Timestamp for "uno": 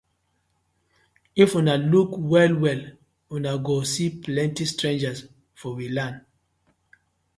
3.35-3.51